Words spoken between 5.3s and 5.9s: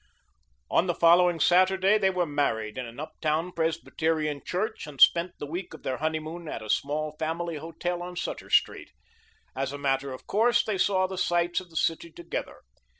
the week of